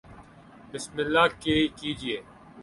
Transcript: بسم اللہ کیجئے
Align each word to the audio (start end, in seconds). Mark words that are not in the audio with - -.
بسم 0.71 0.95
اللہ 0.97 1.25
کیجئے 1.41 2.17